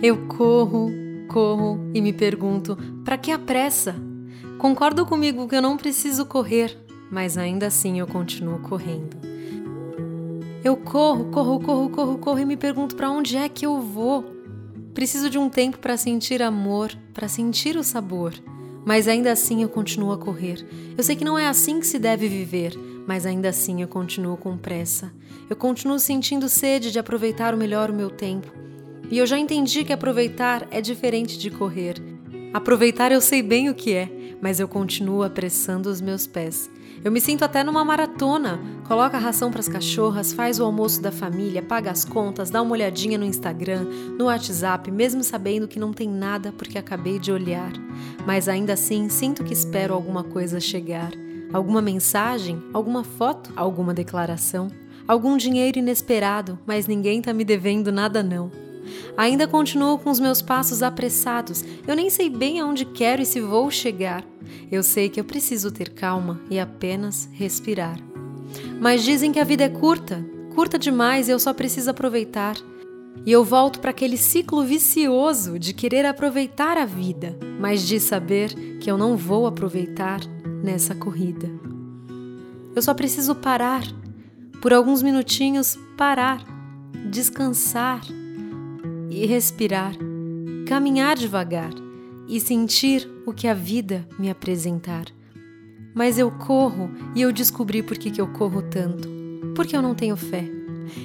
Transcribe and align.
Eu 0.00 0.28
corro, 0.28 0.92
corro 1.26 1.90
e 1.92 2.00
me 2.00 2.12
pergunto: 2.12 2.78
para 3.04 3.18
que 3.18 3.32
a 3.32 3.38
pressa? 3.38 3.96
Concordo 4.56 5.04
comigo 5.04 5.48
que 5.48 5.56
eu 5.56 5.62
não 5.62 5.76
preciso 5.76 6.24
correr, 6.24 6.76
mas 7.10 7.36
ainda 7.36 7.66
assim 7.66 7.98
eu 7.98 8.06
continuo 8.06 8.60
correndo. 8.60 9.16
Eu 10.62 10.76
corro, 10.76 11.26
corro, 11.32 11.58
corro, 11.60 11.90
corro, 11.90 12.18
corro 12.18 12.38
e 12.38 12.44
me 12.44 12.56
pergunto 12.56 12.94
para 12.94 13.10
onde 13.10 13.36
é 13.36 13.48
que 13.48 13.66
eu 13.66 13.80
vou. 13.80 14.24
Preciso 14.94 15.28
de 15.28 15.38
um 15.38 15.48
tempo 15.48 15.78
para 15.78 15.96
sentir 15.96 16.42
amor, 16.42 16.92
para 17.12 17.26
sentir 17.26 17.76
o 17.76 17.82
sabor, 17.82 18.34
mas 18.84 19.08
ainda 19.08 19.32
assim 19.32 19.62
eu 19.62 19.68
continuo 19.68 20.12
a 20.12 20.18
correr. 20.18 20.64
Eu 20.96 21.02
sei 21.02 21.16
que 21.16 21.24
não 21.24 21.36
é 21.36 21.48
assim 21.48 21.80
que 21.80 21.86
se 21.86 21.98
deve 21.98 22.28
viver, 22.28 22.72
mas 23.04 23.26
ainda 23.26 23.48
assim 23.48 23.82
eu 23.82 23.88
continuo 23.88 24.36
com 24.36 24.56
pressa. 24.56 25.12
Eu 25.50 25.56
continuo 25.56 25.98
sentindo 25.98 26.48
sede 26.48 26.92
de 26.92 26.98
aproveitar 27.00 27.52
o 27.52 27.58
melhor 27.58 27.90
o 27.90 27.94
meu 27.94 28.10
tempo. 28.10 28.58
E 29.10 29.18
eu 29.18 29.26
já 29.26 29.38
entendi 29.38 29.84
que 29.84 29.92
aproveitar 29.92 30.66
é 30.70 30.80
diferente 30.80 31.38
de 31.38 31.50
correr. 31.50 31.96
Aproveitar 32.52 33.10
eu 33.10 33.20
sei 33.20 33.42
bem 33.42 33.68
o 33.68 33.74
que 33.74 33.94
é, 33.94 34.36
mas 34.40 34.60
eu 34.60 34.68
continuo 34.68 35.22
apressando 35.22 35.88
os 35.88 36.00
meus 36.00 36.26
pés. 36.26 36.70
Eu 37.04 37.12
me 37.12 37.20
sinto 37.20 37.44
até 37.44 37.62
numa 37.62 37.84
maratona. 37.84 38.60
Coloca 38.86 39.16
a 39.16 39.20
ração 39.20 39.50
para 39.50 39.60
as 39.60 39.68
cachorras, 39.68 40.32
faz 40.32 40.58
o 40.58 40.64
almoço 40.64 41.00
da 41.00 41.12
família, 41.12 41.62
paga 41.62 41.90
as 41.90 42.04
contas, 42.04 42.50
dá 42.50 42.60
uma 42.60 42.72
olhadinha 42.72 43.16
no 43.16 43.24
Instagram, 43.24 43.84
no 44.18 44.26
WhatsApp, 44.26 44.90
mesmo 44.90 45.22
sabendo 45.22 45.68
que 45.68 45.78
não 45.78 45.92
tem 45.92 46.08
nada 46.08 46.52
porque 46.56 46.76
acabei 46.76 47.18
de 47.18 47.30
olhar. 47.30 47.72
Mas 48.26 48.48
ainda 48.48 48.72
assim, 48.72 49.08
sinto 49.08 49.44
que 49.44 49.52
espero 49.52 49.94
alguma 49.94 50.24
coisa 50.24 50.58
chegar. 50.58 51.12
Alguma 51.52 51.80
mensagem, 51.80 52.62
alguma 52.74 53.04
foto, 53.04 53.52
alguma 53.56 53.94
declaração, 53.94 54.68
algum 55.06 55.36
dinheiro 55.36 55.78
inesperado, 55.78 56.58
mas 56.66 56.86
ninguém 56.86 57.22
tá 57.22 57.32
me 57.32 57.44
devendo 57.44 57.90
nada 57.90 58.22
não. 58.22 58.67
Ainda 59.18 59.48
continuo 59.48 59.98
com 59.98 60.10
os 60.10 60.20
meus 60.20 60.40
passos 60.40 60.80
apressados. 60.80 61.64
Eu 61.84 61.96
nem 61.96 62.08
sei 62.08 62.30
bem 62.30 62.60
aonde 62.60 62.84
quero 62.84 63.20
e 63.20 63.26
se 63.26 63.40
vou 63.40 63.68
chegar. 63.68 64.24
Eu 64.70 64.80
sei 64.80 65.08
que 65.08 65.18
eu 65.18 65.24
preciso 65.24 65.72
ter 65.72 65.88
calma 65.88 66.40
e 66.48 66.56
apenas 66.56 67.28
respirar. 67.32 67.98
Mas 68.80 69.02
dizem 69.02 69.32
que 69.32 69.40
a 69.40 69.44
vida 69.44 69.64
é 69.64 69.68
curta, 69.68 70.24
curta 70.54 70.78
demais 70.78 71.26
e 71.26 71.32
eu 71.32 71.40
só 71.40 71.52
preciso 71.52 71.90
aproveitar. 71.90 72.56
E 73.26 73.32
eu 73.32 73.42
volto 73.42 73.80
para 73.80 73.90
aquele 73.90 74.16
ciclo 74.16 74.62
vicioso 74.62 75.58
de 75.58 75.74
querer 75.74 76.06
aproveitar 76.06 76.78
a 76.78 76.84
vida, 76.84 77.36
mas 77.58 77.82
de 77.82 77.98
saber 77.98 78.54
que 78.78 78.88
eu 78.88 78.96
não 78.96 79.16
vou 79.16 79.48
aproveitar 79.48 80.20
nessa 80.62 80.94
corrida. 80.94 81.50
Eu 82.72 82.80
só 82.80 82.94
preciso 82.94 83.34
parar, 83.34 83.82
por 84.62 84.72
alguns 84.72 85.02
minutinhos 85.02 85.76
parar, 85.96 86.40
descansar 87.10 88.00
e 89.22 89.26
respirar, 89.26 89.94
caminhar 90.66 91.16
devagar 91.16 91.72
e 92.28 92.38
sentir 92.38 93.08
o 93.26 93.32
que 93.32 93.48
a 93.48 93.54
vida 93.54 94.06
me 94.18 94.30
apresentar. 94.30 95.06
Mas 95.92 96.18
eu 96.18 96.30
corro 96.30 96.88
e 97.16 97.22
eu 97.22 97.32
descobri 97.32 97.82
por 97.82 97.98
que, 97.98 98.10
que 98.10 98.20
eu 98.20 98.28
corro 98.28 98.62
tanto. 98.62 99.08
Porque 99.56 99.76
eu 99.76 99.82
não 99.82 99.94
tenho 99.94 100.16
fé. 100.16 100.44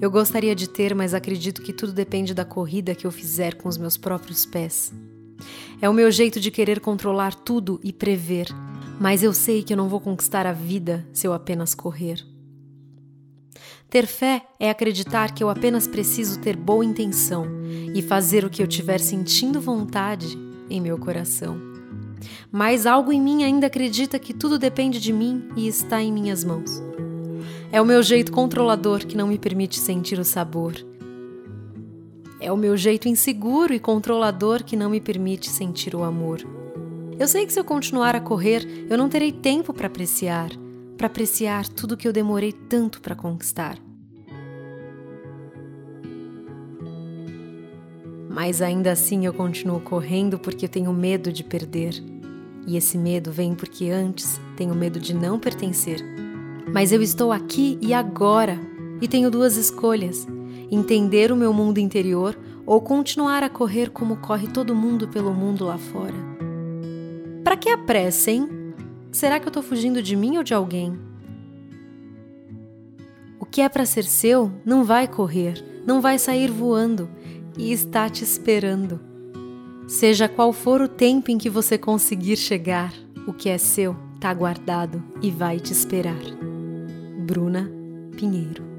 Eu 0.00 0.10
gostaria 0.10 0.54
de 0.54 0.68
ter, 0.68 0.94
mas 0.94 1.14
acredito 1.14 1.62
que 1.62 1.72
tudo 1.72 1.92
depende 1.92 2.34
da 2.34 2.44
corrida 2.44 2.94
que 2.94 3.06
eu 3.06 3.10
fizer 3.10 3.54
com 3.54 3.68
os 3.68 3.78
meus 3.78 3.96
próprios 3.96 4.44
pés. 4.44 4.92
É 5.80 5.88
o 5.88 5.94
meu 5.94 6.10
jeito 6.10 6.38
de 6.38 6.50
querer 6.50 6.80
controlar 6.80 7.34
tudo 7.34 7.80
e 7.82 7.92
prever, 7.92 8.48
mas 9.00 9.22
eu 9.22 9.32
sei 9.32 9.62
que 9.62 9.72
eu 9.72 9.76
não 9.76 9.88
vou 9.88 10.00
conquistar 10.00 10.46
a 10.46 10.52
vida 10.52 11.06
se 11.12 11.26
eu 11.26 11.32
apenas 11.32 11.74
correr. 11.74 12.33
Ter 13.88 14.06
fé 14.06 14.42
é 14.58 14.70
acreditar 14.70 15.32
que 15.32 15.42
eu 15.42 15.48
apenas 15.48 15.86
preciso 15.86 16.40
ter 16.40 16.56
boa 16.56 16.84
intenção 16.84 17.46
e 17.94 18.02
fazer 18.02 18.44
o 18.44 18.50
que 18.50 18.62
eu 18.62 18.66
tiver 18.66 18.98
sentindo 18.98 19.60
vontade 19.60 20.38
em 20.68 20.80
meu 20.80 20.98
coração. 20.98 21.56
Mas 22.50 22.86
algo 22.86 23.12
em 23.12 23.20
mim 23.20 23.44
ainda 23.44 23.66
acredita 23.66 24.18
que 24.18 24.34
tudo 24.34 24.58
depende 24.58 24.98
de 24.98 25.12
mim 25.12 25.48
e 25.56 25.68
está 25.68 26.02
em 26.02 26.12
minhas 26.12 26.42
mãos. 26.42 26.82
É 27.70 27.80
o 27.80 27.86
meu 27.86 28.02
jeito 28.02 28.32
controlador 28.32 29.06
que 29.06 29.16
não 29.16 29.28
me 29.28 29.38
permite 29.38 29.78
sentir 29.78 30.18
o 30.18 30.24
sabor. 30.24 30.74
É 32.40 32.52
o 32.52 32.56
meu 32.56 32.76
jeito 32.76 33.08
inseguro 33.08 33.72
e 33.72 33.80
controlador 33.80 34.64
que 34.64 34.76
não 34.76 34.90
me 34.90 35.00
permite 35.00 35.48
sentir 35.48 35.94
o 35.94 36.04
amor. 36.04 36.40
Eu 37.18 37.28
sei 37.28 37.46
que 37.46 37.52
se 37.52 37.60
eu 37.60 37.64
continuar 37.64 38.14
a 38.16 38.20
correr, 38.20 38.86
eu 38.90 38.98
não 38.98 39.08
terei 39.08 39.32
tempo 39.32 39.72
para 39.72 39.86
apreciar, 39.86 40.50
para 41.04 41.10
apreciar 41.10 41.68
tudo 41.68 41.98
que 41.98 42.08
eu 42.08 42.14
demorei 42.14 42.50
tanto 42.50 42.98
para 43.02 43.14
conquistar. 43.14 43.76
Mas 48.30 48.62
ainda 48.62 48.92
assim 48.92 49.26
eu 49.26 49.34
continuo 49.34 49.80
correndo 49.80 50.38
porque 50.38 50.66
tenho 50.66 50.94
medo 50.94 51.30
de 51.30 51.44
perder. 51.44 52.02
E 52.66 52.78
esse 52.78 52.96
medo 52.96 53.30
vem 53.30 53.54
porque 53.54 53.90
antes 53.90 54.40
tenho 54.56 54.74
medo 54.74 54.98
de 54.98 55.12
não 55.12 55.38
pertencer. 55.38 56.00
Mas 56.72 56.90
eu 56.90 57.02
estou 57.02 57.32
aqui 57.32 57.78
e 57.82 57.92
agora 57.92 58.58
e 58.98 59.06
tenho 59.06 59.30
duas 59.30 59.58
escolhas: 59.58 60.26
entender 60.70 61.30
o 61.30 61.36
meu 61.36 61.52
mundo 61.52 61.76
interior 61.76 62.34
ou 62.64 62.80
continuar 62.80 63.42
a 63.42 63.50
correr 63.50 63.90
como 63.90 64.16
corre 64.16 64.48
todo 64.48 64.74
mundo 64.74 65.06
pelo 65.08 65.34
mundo 65.34 65.66
lá 65.66 65.76
fora. 65.76 66.16
Para 67.44 67.58
que 67.58 67.68
a 67.68 67.76
pressa, 67.76 68.30
hein? 68.30 68.63
Será 69.14 69.38
que 69.38 69.46
eu 69.46 69.50
estou 69.50 69.62
fugindo 69.62 70.02
de 70.02 70.16
mim 70.16 70.38
ou 70.38 70.42
de 70.42 70.52
alguém? 70.52 70.98
O 73.38 73.46
que 73.46 73.60
é 73.60 73.68
para 73.68 73.86
ser 73.86 74.02
seu 74.02 74.50
não 74.66 74.82
vai 74.82 75.06
correr, 75.06 75.64
não 75.86 76.00
vai 76.00 76.18
sair 76.18 76.50
voando 76.50 77.08
e 77.56 77.72
está 77.72 78.10
te 78.10 78.24
esperando. 78.24 78.98
Seja 79.86 80.28
qual 80.28 80.52
for 80.52 80.80
o 80.80 80.88
tempo 80.88 81.30
em 81.30 81.38
que 81.38 81.48
você 81.48 81.78
conseguir 81.78 82.36
chegar, 82.36 82.92
o 83.24 83.32
que 83.32 83.48
é 83.48 83.56
seu 83.56 83.96
está 84.16 84.34
guardado 84.34 85.00
e 85.22 85.30
vai 85.30 85.60
te 85.60 85.72
esperar. 85.72 86.24
Bruna 87.24 87.70
Pinheiro 88.16 88.73